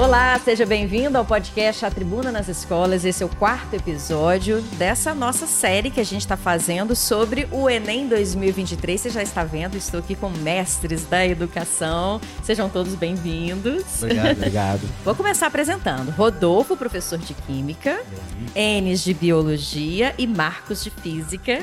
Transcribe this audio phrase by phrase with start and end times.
[0.00, 3.04] Olá, seja bem-vindo ao podcast A Tribuna nas Escolas.
[3.04, 7.68] Esse é o quarto episódio dessa nossa série que a gente está fazendo sobre o
[7.68, 8.98] Enem 2023.
[8.98, 12.18] Você já está vendo, estou aqui com mestres da educação.
[12.42, 14.02] Sejam todos bem-vindos.
[14.02, 14.80] Obrigado, obrigado.
[15.04, 16.08] Vou começar apresentando.
[16.12, 18.00] Rodolfo, professor de Química,
[18.54, 21.62] Enes de Biologia e Marcos de Física.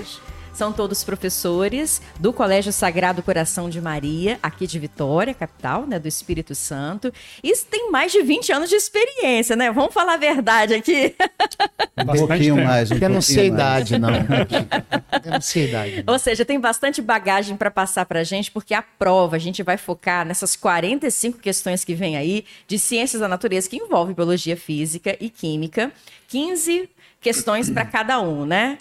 [0.57, 6.07] São todos professores do Colégio Sagrado Coração de Maria, aqui de Vitória, capital, né, do
[6.07, 7.13] Espírito Santo.
[7.43, 9.71] E tem mais de 20 anos de experiência, né?
[9.71, 11.15] Vamos falar a verdade aqui.
[11.99, 13.61] Um pouquinho mais, um Eu não sei mais.
[13.89, 14.09] idade, não.
[15.25, 16.03] Eu não sei idade.
[16.07, 19.61] Ou seja, tem bastante bagagem para passar para a gente, porque a prova a gente
[19.61, 24.55] vai focar nessas 45 questões que vem aí de ciências da natureza, que envolve biologia
[24.55, 25.91] física e química.
[26.27, 26.87] 15
[27.19, 28.77] questões para cada um, né?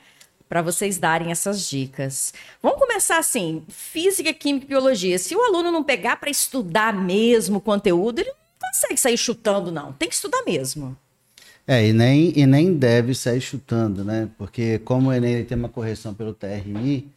[0.49, 2.33] Para vocês darem essas dicas.
[2.63, 5.19] Vamos começar assim: física, química e biologia.
[5.19, 9.73] Se o aluno não pegar para estudar mesmo o conteúdo, ele não consegue sair chutando,
[9.73, 9.93] não.
[9.93, 10.97] Tem que estudar mesmo.
[11.67, 14.29] É, e nem, e nem deve sair chutando, né?
[14.39, 17.09] Porque como o Enem tem uma correção pelo TRI,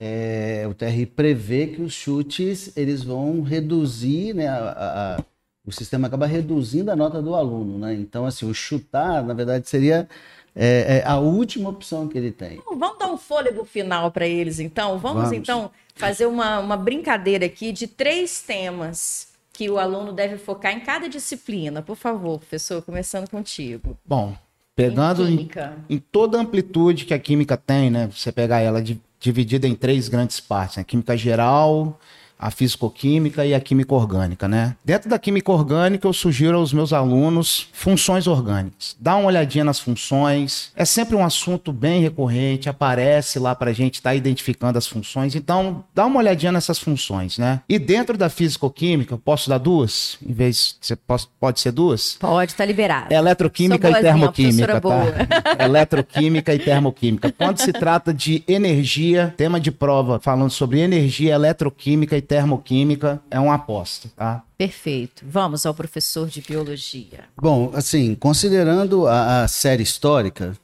[0.00, 4.48] é, o TRI prevê que os chutes eles vão reduzir, né?
[4.48, 5.24] a- a-
[5.64, 7.94] o sistema acaba reduzindo a nota do aluno, né?
[7.94, 10.08] Então, assim, o chutar, na verdade, seria
[10.54, 12.56] é, é a última opção que ele tem.
[12.66, 14.98] Bom, Vamos dar um fôlego final para eles, então.
[14.98, 15.36] Vamos, Vamos.
[15.38, 20.80] então, fazer uma, uma brincadeira aqui de três temas que o aluno deve focar em
[20.80, 21.82] cada disciplina.
[21.82, 23.96] Por favor, professor, começando contigo.
[24.04, 24.34] Bom,
[24.74, 25.50] pegando Em em,
[25.90, 28.08] em toda a amplitude que a química tem, né?
[28.10, 30.84] Você pegar ela di- dividida em três grandes partes, né?
[30.84, 31.98] Química geral,
[32.38, 34.76] a fisicoquímica e a química orgânica, né?
[34.84, 38.96] Dentro da química orgânica, eu sugiro aos meus alunos funções orgânicas.
[38.98, 40.72] Dá uma olhadinha nas funções.
[40.74, 45.34] É sempre um assunto bem recorrente, aparece lá pra gente estar identificando as funções.
[45.34, 47.60] Então, dá uma olhadinha nessas funções, né?
[47.68, 50.18] E dentro da fisicoquímica, eu posso dar duas?
[50.24, 52.16] Em vez, você pode, pode ser duas?
[52.18, 53.12] Pode, tá liberado.
[53.12, 55.62] Eletroquímica Sou e boazinha, termoquímica, tá?
[55.64, 57.32] Eletroquímica e termoquímica.
[57.32, 63.38] Quando se trata de energia, tema de prova falando sobre energia, eletroquímica e termoquímica, é
[63.38, 64.42] uma aposta, tá?
[64.56, 65.22] Perfeito.
[65.28, 67.24] Vamos ao professor de biologia.
[67.36, 70.56] Bom, assim, considerando a, a série histórica,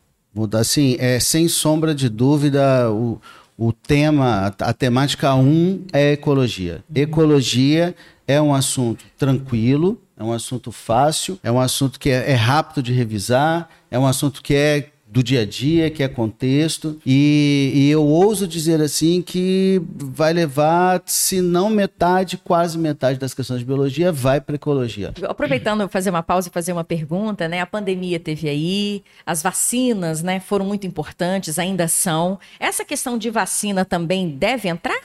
[0.59, 3.21] assim, é sem sombra de dúvida o,
[3.59, 6.83] o tema, a, a temática 1 é ecologia.
[6.95, 7.95] Ecologia
[8.27, 12.83] é um assunto tranquilo, é um assunto fácil, é um assunto que é, é rápido
[12.83, 17.73] de revisar, é um assunto que é do dia a dia, que é contexto, e,
[17.75, 23.61] e eu ouso dizer assim que vai levar, se não metade, quase metade das questões
[23.61, 25.15] de biologia vai para ecologia.
[25.23, 27.61] Aproveitando fazer uma pausa e fazer uma pergunta, né?
[27.61, 32.39] A pandemia teve aí, as vacinas, né, foram muito importantes, ainda são.
[32.61, 34.99] Essa questão de vacina também deve entrar?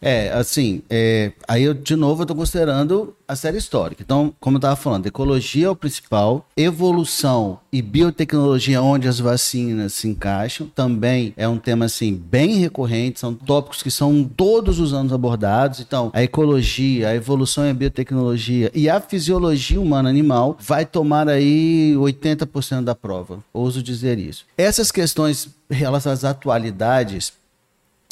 [0.00, 4.02] É, assim, é, aí eu, de novo, eu tô considerando a série histórica.
[4.02, 9.92] Então, como eu tava falando, ecologia é o principal, evolução e biotecnologia, onde as vacinas
[9.92, 14.92] se encaixam, também é um tema, assim, bem recorrente, são tópicos que são todos os
[14.92, 15.80] anos abordados.
[15.80, 21.28] Então, a ecologia, a evolução e a biotecnologia e a fisiologia humana animal vai tomar
[21.28, 24.46] aí 80% da prova, ouso dizer isso.
[24.56, 27.32] Essas questões relacionadas às atualidades,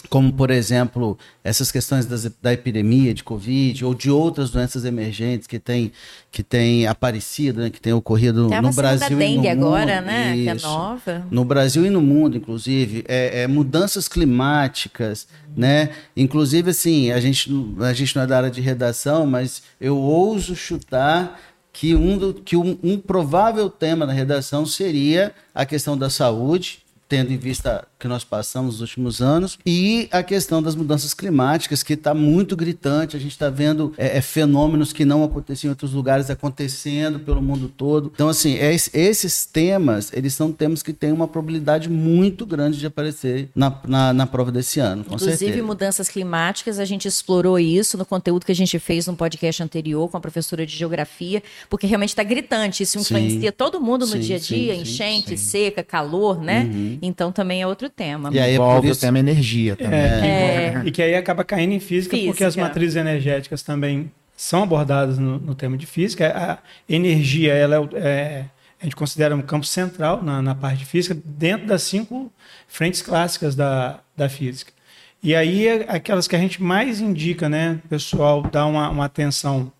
[0.09, 5.47] como por exemplo essas questões das- da epidemia de covid ou de outras doenças emergentes
[5.47, 5.93] que têm
[6.31, 9.97] que tem aparecido, né, que tem ocorrido Tem no Brasil da e no dengue agora,
[9.97, 10.07] mundo.
[10.07, 10.35] né?
[10.35, 11.27] Que é nova.
[11.31, 15.27] No Brasil e no mundo, inclusive, é, é mudanças climáticas,
[15.57, 15.91] né?
[16.17, 17.51] Inclusive, assim, a gente,
[17.81, 21.41] a gente não é da área de redação, mas eu ouso chutar
[21.73, 26.81] que um, do- que um, um provável tema da redação seria a questão da saúde,
[27.09, 31.83] tendo em vista que nós passamos nos últimos anos, e a questão das mudanças climáticas,
[31.83, 33.17] que está muito gritante.
[33.17, 37.41] A gente está vendo é, é, fenômenos que não aconteciam em outros lugares acontecendo pelo
[37.43, 38.13] mundo todo.
[38.15, 42.79] Então, assim, é es- esses temas, eles são temas que têm uma probabilidade muito grande
[42.79, 45.63] de aparecer na, na, na prova desse ano, com Inclusive, certeza.
[45.63, 50.09] mudanças climáticas, a gente explorou isso no conteúdo que a gente fez no podcast anterior
[50.09, 53.01] com a professora de geografia, porque realmente está gritante, isso Sim.
[53.01, 55.37] influencia todo mundo no Sim, dia a sim, dia, sim, enchente, sim.
[55.37, 56.65] seca, calor, né?
[56.73, 56.98] Uhum.
[57.03, 58.31] Então também é outro tema.
[58.33, 58.99] E aí é Envolve isso...
[58.99, 59.99] o tema energia também.
[59.99, 60.83] É.
[60.85, 62.63] E que aí acaba caindo em física, porque as Física.
[62.63, 66.33] matrizes energéticas também são abordadas no, no tema de física.
[66.35, 66.59] A
[66.89, 68.45] energia, ela é, é-
[68.81, 72.33] a gente considera um campo central na, na parte de física, dentro das cinco
[72.69, 74.73] frentes clássicas da, da física.
[75.21, 79.73] E aí, é aquelas que a gente mais indica, né, pessoal dá uma, uma atenção,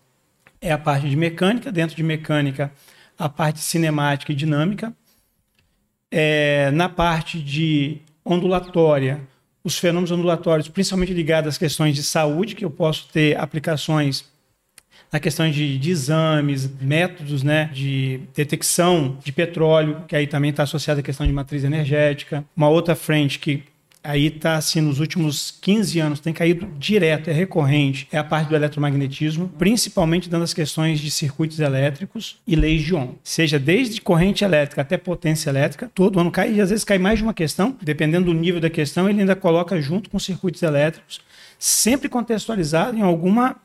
[0.61, 2.69] é a parte de mecânica, dentro de mecânica,
[3.17, 4.93] a parte cinemática e dinâmica.
[6.11, 9.21] É, na parte de ondulatória,
[9.63, 14.25] os fenômenos ondulatórios, principalmente ligados às questões de saúde, que eu posso ter aplicações
[15.11, 20.63] na questão de, de exames, métodos né, de detecção de petróleo, que aí também está
[20.63, 22.45] associada à questão de matriz energética.
[22.55, 23.63] Uma outra frente que
[24.03, 28.49] aí está assim nos últimos 15 anos tem caído direto, é recorrente, é a parte
[28.49, 33.15] do eletromagnetismo, principalmente dando as questões de circuitos elétricos e leis de Ohm.
[33.23, 37.19] Seja desde corrente elétrica até potência elétrica, todo ano cai e às vezes cai mais
[37.19, 41.21] de uma questão, dependendo do nível da questão, ele ainda coloca junto com circuitos elétricos,
[41.57, 43.57] sempre contextualizado em alguma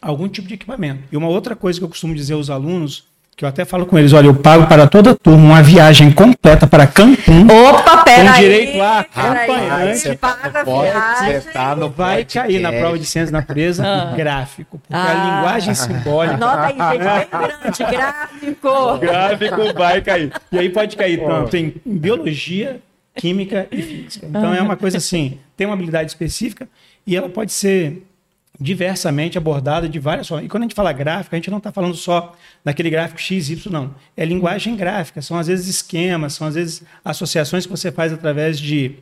[0.00, 1.02] algum tipo de equipamento.
[1.12, 3.09] E uma outra coisa que eu costumo dizer aos alunos
[3.40, 6.12] que eu até falo com eles, olha, eu pago para toda a turma uma viagem
[6.12, 7.46] completa para Cancún.
[7.46, 8.42] Opa, pera Com aí.
[8.42, 9.98] direito a acompanhante.
[9.98, 11.40] você paga viagem.
[11.40, 14.14] sentar no Vai cair na prova de ciência da natureza Ah.
[14.14, 15.10] gráfico, porque Ah.
[15.10, 18.98] a linguagem simbólica Anota aí, gente, bem grande, gráfico.
[18.98, 20.32] gráfico vai cair.
[20.52, 22.78] E aí pode cair tanto em biologia,
[23.16, 24.26] química e física.
[24.28, 26.68] Então é uma coisa assim, tem uma habilidade específica
[27.06, 28.02] e ela pode ser
[28.60, 30.44] diversamente abordada de várias formas.
[30.44, 33.48] E quando a gente fala gráfica, a gente não está falando só daquele gráfico X,
[33.48, 33.94] Y, não.
[34.16, 38.60] É linguagem gráfica, são às vezes esquemas, são às vezes associações que você faz através
[38.60, 38.96] de,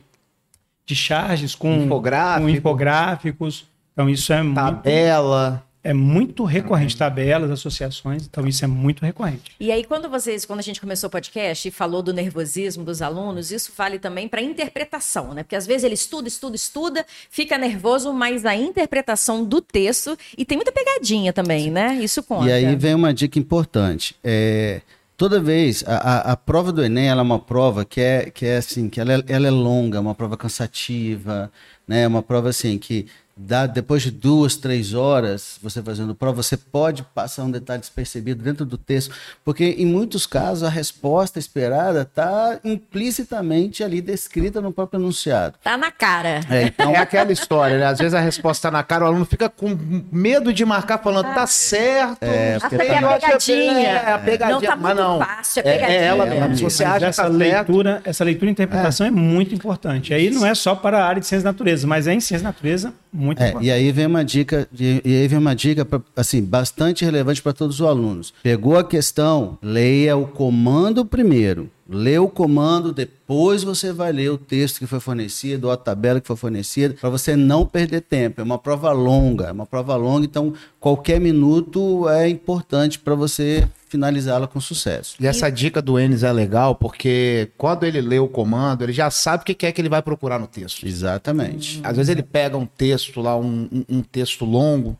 [0.85, 2.43] de charges com, Infográfico.
[2.43, 3.65] com infográficos.
[3.91, 5.65] Então isso é muito, Tabela.
[5.83, 9.51] É muito recorrente, tabelas, associações, então isso é muito recorrente.
[9.59, 13.01] E aí, quando vocês, quando a gente começou o podcast e falou do nervosismo dos
[13.01, 15.43] alunos, isso vale também para interpretação, né?
[15.43, 20.43] Porque às vezes ele estuda, estuda, estuda, fica nervoso, mas a interpretação do texto e
[20.43, 21.95] tem muita pegadinha também, né?
[22.01, 22.47] Isso conta.
[22.47, 24.15] E aí vem uma dica importante.
[24.23, 24.81] É,
[25.15, 28.45] toda vez, a, a- a prova do Enem ela é uma prova que é, que
[28.45, 31.51] é assim, que ela é, ela é longa, é uma prova cansativa,
[31.89, 32.03] né?
[32.03, 33.07] É uma prova assim que
[33.39, 38.43] dá, depois de duas, três horas você fazendo prova, você pode passar um detalhe despercebido
[38.43, 39.13] dentro do texto,
[39.45, 45.55] porque em muitos casos a resposta esperada está implicitamente ali descrita no próprio enunciado.
[45.63, 46.41] Tá na cara.
[46.49, 47.85] É, então, É aquela história, né?
[47.85, 49.77] Às vezes a resposta tá na cara, o aluno fica com
[50.11, 52.23] medo de marcar, falando, tá certo.
[52.23, 53.89] É, aí é a pegadinha.
[53.89, 54.59] É, a pegadinha.
[54.59, 55.19] Não tá mas não.
[55.19, 55.99] fácil, é é, pegadinha.
[55.99, 56.55] é ela É, mesmo.
[56.57, 59.11] Se você acha que essa tá certo, leitura, essa leitura e interpretação é.
[59.11, 60.13] muito importante.
[60.13, 61.53] Aí não é só para a área de ciência da
[61.85, 63.67] natureza, mas é em ciência da natureza muito É, importante.
[63.67, 67.41] e aí vem uma dica, e e aí vem uma dica pra- assim, bastante relevante
[67.41, 68.33] para todos os alunos.
[68.43, 71.69] Pegou a questão, leia o comando primeiro.
[71.91, 76.21] Lê o comando, depois você vai ler o texto que foi fornecido, ou a tabela
[76.21, 78.39] que foi fornecida, para você não perder tempo.
[78.41, 83.67] É uma prova longa, é uma prova longa, então qualquer minuto é importante para você
[83.87, 85.15] finalizá-la com sucesso.
[85.19, 89.09] E essa dica do Enes é legal porque quando ele lê o comando, ele já
[89.09, 90.85] sabe o que é que ele vai procurar no texto.
[90.85, 91.79] Exatamente.
[91.83, 94.95] Às vezes ele pega um texto lá, um- um texto longo.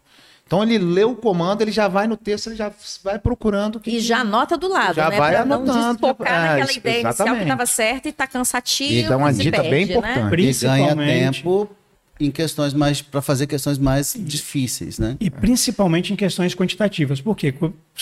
[0.49, 2.71] Então ele lê o comando, ele já vai no texto, ele já
[3.03, 3.91] vai procurando o que.
[3.91, 5.15] E já anota do lado, Já né?
[5.15, 7.43] vai pra não anotando, desfocar é, naquela ideia inicial que exatamente.
[7.43, 8.93] estava certa e tá cansativo.
[8.93, 10.17] E dá uma dica bem perde, importante.
[10.17, 10.41] Né?
[10.41, 11.69] E ganha Principalmente- tempo
[12.19, 15.15] em questões mais para fazer questões mais difíceis, né?
[15.19, 17.21] E principalmente em questões quantitativas.
[17.21, 17.53] Por quê?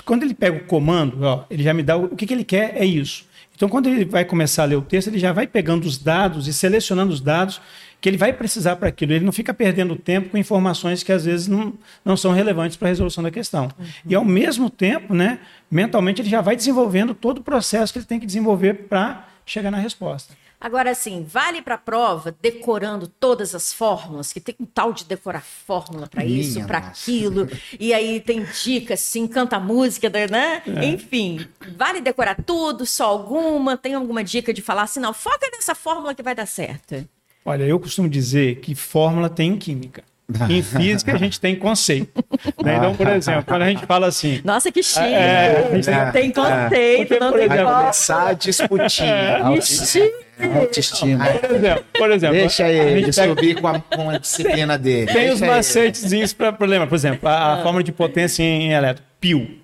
[0.06, 2.46] Quando ele pega o comando, ó, ele já me dá o, o que, que ele
[2.46, 3.26] quer é isso.
[3.58, 6.48] Então, quando ele vai começar a ler o texto, ele já vai pegando os dados
[6.48, 7.60] e selecionando os dados
[8.00, 9.14] que ele vai precisar para aquilo.
[9.14, 11.74] Ele não fica perdendo tempo com informações que às vezes não,
[12.06, 13.70] não são relevantes para a resolução da questão.
[14.06, 15.40] E ao mesmo tempo, né,
[15.70, 19.72] mentalmente, ele já vai desenvolvendo todo o processo que ele tem que desenvolver para chegar
[19.72, 20.36] na resposta.
[20.60, 25.06] Agora, assim, vale para a prova decorando todas as fórmulas, que tem um tal de
[25.06, 27.48] decorar fórmula para isso, para aquilo,
[27.80, 30.64] e aí tem dicas, se canta a música, né?
[30.84, 33.78] Enfim, vale decorar tudo, só alguma?
[33.78, 37.08] Tem alguma dica de falar assim, não, foca nessa fórmula que vai dar certo?
[37.48, 40.04] Olha, eu costumo dizer que fórmula tem em química.
[40.50, 42.22] Em física, a gente tem conceito.
[42.62, 42.76] né?
[42.76, 45.00] Então, por exemplo, quando a gente fala assim, Nossa, que chique!
[45.00, 48.92] É, é, tem conceito, Porque, não por tem exemplo, começar a discutir.
[49.88, 50.14] Chique!
[50.60, 51.26] Autoestima.
[51.26, 55.08] por exemplo, por exemplo Deixa ele subir com a, com a disciplina dele.
[55.08, 55.56] Tem os Deixa ele.
[55.56, 56.86] macetezinhos para problema.
[56.86, 59.62] Por exemplo, a, a fórmula de potência em elétron, π.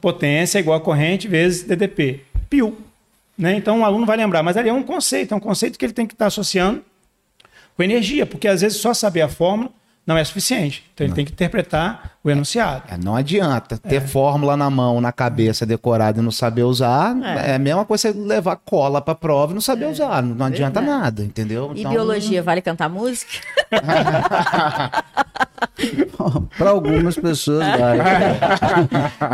[0.00, 2.20] Potência é igual a corrente vezes DDP.
[2.48, 2.72] π.
[3.36, 3.54] Né?
[3.54, 5.92] Então o aluno vai lembrar, mas ali é um conceito, é um conceito que ele
[5.92, 6.82] tem que estar associando
[7.78, 9.70] com energia, porque às vezes só saber a fórmula
[10.04, 10.84] não é suficiente.
[10.92, 12.82] Então ele tem que interpretar o enunciado.
[12.90, 17.16] É, não adianta ter fórmula na mão, na cabeça, decorada e não saber usar.
[17.44, 20.22] É, a mesma coisa você levar cola pra prova e não saber usar.
[20.22, 21.72] Não, não adianta nada, entendeu?
[21.74, 23.32] E Então, biologia, vale cantar música?
[26.56, 27.98] Para algumas pessoas, vai.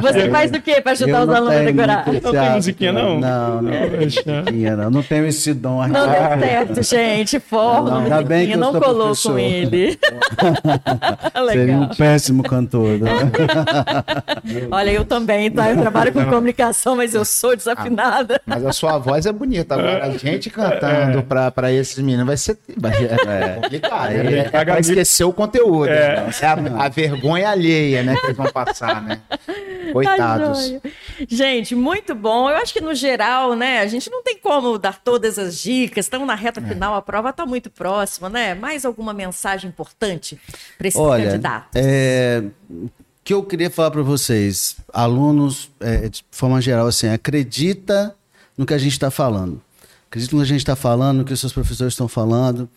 [0.03, 2.07] Você faz o quê para ajudar os não alunos a decorar?
[2.07, 3.21] Não tem musiquinha, hábito, não?
[3.21, 3.71] Não, não.
[3.73, 3.99] Poxa.
[4.01, 4.91] musiquinha, não.
[4.91, 6.37] Não tenho esse dom Não aqui.
[6.39, 7.41] deu certo, gente.
[7.41, 9.33] Fórmula, Não, ainda bem que musiquinha, eu não sou colou professor.
[9.33, 9.99] com ele.
[11.53, 11.97] Seria um Legal.
[11.97, 12.84] péssimo cantor.
[12.99, 13.11] Né?
[14.71, 15.71] Olha, eu também, tá?
[15.71, 18.41] Eu trabalho com comunicação, mas eu sou desafinada.
[18.47, 19.75] Mas a sua voz é bonita.
[19.75, 24.13] Agora, a gente cantando pra, pra esses meninos vai ser vai, é, complicado.
[24.13, 24.35] É.
[24.35, 25.89] É, é pra esquecer o conteúdo.
[25.91, 28.17] É, É a, a vergonha alheia, né?
[28.17, 29.21] Que eles vão passar, né?
[29.93, 30.71] Coitados.
[30.71, 30.91] Tá
[31.29, 32.49] gente, muito bom.
[32.51, 36.07] Eu acho que no geral, né, a gente não tem como dar todas as dicas.
[36.07, 38.55] Estamos na reta final, a prova está muito próxima, né?
[38.55, 40.39] Mais alguma mensagem importante
[40.79, 41.69] para esse Olha, candidato?
[41.75, 42.91] é, o
[43.23, 48.15] que eu queria falar para vocês, alunos, é, de forma geral, assim, acredita
[48.57, 49.63] no que a gente está falando.
[50.09, 52.69] Acredita no que a gente está falando, no que os seus professores estão falando.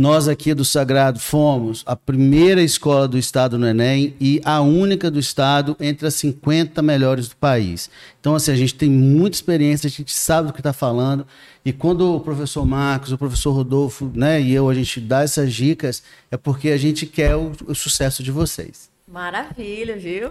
[0.00, 5.10] Nós aqui do Sagrado fomos a primeira escola do estado no Enem e a única
[5.10, 7.90] do estado entre as 50 melhores do país.
[8.18, 11.26] Então, assim, a gente tem muita experiência, a gente sabe do que está falando.
[11.62, 15.52] E quando o professor Marcos, o professor Rodolfo né, e eu, a gente dá essas
[15.52, 18.89] dicas, é porque a gente quer o, o sucesso de vocês.
[19.10, 20.30] Maravilha, viu?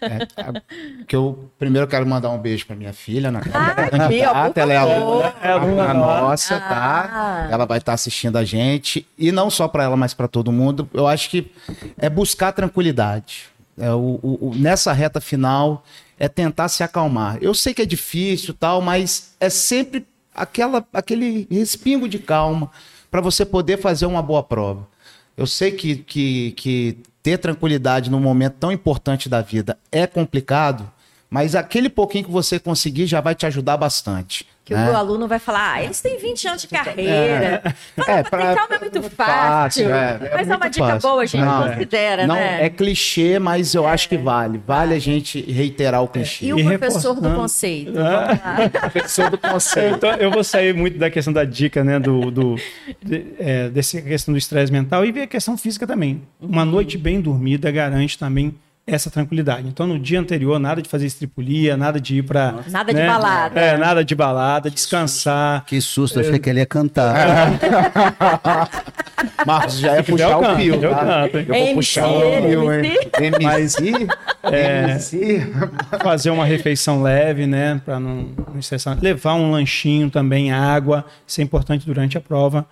[0.00, 0.62] É, a-
[1.08, 4.58] que eu primeiro quero mandar um beijo pra minha filha, na Ah, candidata, Bia, por
[4.60, 6.60] ela é aluna, É aluna aluna nossa, Ah.
[6.60, 7.48] tá?
[7.50, 10.88] Ela vai estar assistindo a gente e não só pra ela, mas pra todo mundo.
[10.94, 11.50] Eu acho que
[11.98, 13.46] é buscar tranquilidade.
[13.76, 15.82] É o, o- o- nessa reta final
[16.16, 17.38] é tentar se acalmar.
[17.40, 22.70] Eu sei que é difícil, tal, mas é sempre aquela aquele respingo de calma
[23.10, 24.86] para você poder fazer uma boa prova.
[25.36, 30.90] Eu sei que, que, que ter tranquilidade num momento tão importante da vida é complicado,
[31.30, 34.46] mas aquele pouquinho que você conseguir já vai te ajudar bastante.
[34.64, 34.90] Que né?
[34.92, 37.60] o aluno vai falar, ah, eles têm 20 anos de carreira.
[37.96, 39.92] Fala, É, pra- calma, é muito fácil.
[39.92, 41.08] é, é mas é uma muito dica fácil.
[41.10, 42.64] boa, a gente Não, considera, Não, né?
[42.66, 44.62] é clichê, mas eu acho que vale.
[44.64, 46.46] Vale a gente reiterar o clichê.
[46.46, 47.92] E o E professor do conceito?
[47.98, 48.26] Ah.
[48.26, 48.70] Vamos lá.
[48.92, 49.96] Professor do conceito.
[49.96, 51.98] Então, eu vou sair muito da questão da dica, né?
[51.98, 52.54] Do, do,
[53.02, 56.22] de, é, dessa questão do estresse mental e ver a questão física também.
[56.40, 58.54] Uma noite bem dormida garante também
[58.86, 59.68] essa tranquilidade.
[59.68, 62.54] Então, no dia anterior, nada de fazer estripulia, nada de ir para.
[62.68, 63.60] Nada de balada.
[63.60, 65.64] É, nada de balada, descansar.
[65.64, 67.50] Que susto, eu achei que ele ia cantar.
[69.46, 70.74] Marcos já ia puxar eu o canto, fio.
[70.74, 71.38] eu canto?
[71.38, 72.98] Eu vou MC, puxar o fio, hein?
[73.20, 73.92] MC?
[74.42, 74.84] É.
[74.84, 75.52] MC?
[76.02, 78.98] fazer uma refeição leve, né, para não, não estressar.
[79.00, 82.66] Levar um lanchinho também, água, isso é importante durante a prova.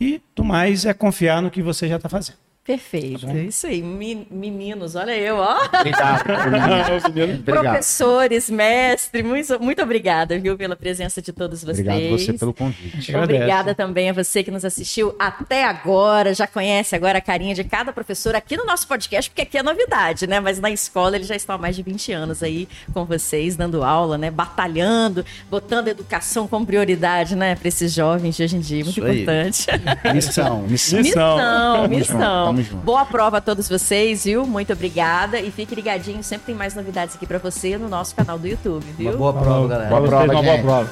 [0.00, 2.45] E do mais é confiar no que você já está fazendo.
[2.66, 3.26] Perfeito.
[3.38, 5.56] Isso aí, Me- meninos, olha eu, ó.
[5.78, 6.24] Obrigado.
[7.06, 7.44] Obrigado.
[7.44, 11.78] Professores, mestre, muito, muito obrigada, viu, pela presença de todos vocês.
[11.78, 13.14] Obrigado você pelo convite.
[13.14, 17.62] Obrigada também a você que nos assistiu até agora, já conhece agora a carinha de
[17.62, 20.40] cada professor aqui no nosso podcast, porque aqui é novidade, né?
[20.40, 23.84] Mas na escola ele já está há mais de 20 anos aí com vocês, dando
[23.84, 24.30] aula, né?
[24.30, 27.54] Batalhando, botando educação como prioridade, né?
[27.54, 29.22] Para esses jovens de hoje em dia, muito Isso aí.
[29.22, 29.66] importante.
[30.14, 30.98] Missão, missão.
[31.00, 31.88] Missão.
[31.88, 32.55] Missão, missão.
[32.56, 32.84] Junto, tamo junto.
[32.84, 34.46] Boa prova a todos vocês, viu?
[34.46, 35.40] Muito obrigada.
[35.40, 38.84] E fique ligadinho, sempre tem mais novidades aqui pra você no nosso canal do YouTube,
[38.96, 39.10] viu?
[39.10, 39.88] Uma boa prova, galera.
[39.88, 40.64] Pra vocês, prova, uma boa gente.
[40.64, 40.90] prova.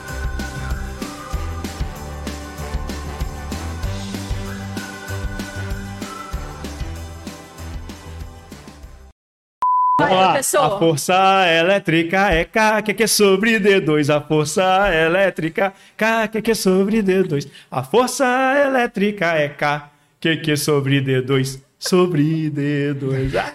[10.00, 10.66] Vamos lá.
[10.66, 14.14] A força elétrica é K, que é sobre D2.
[14.14, 17.49] A força elétrica K, que que é sobre D2.
[17.71, 18.25] A força
[18.66, 19.90] elétrica é K,
[20.25, 21.61] que que é sobre D2.
[21.78, 23.37] Sobre D2.
[23.37, 23.52] Ah,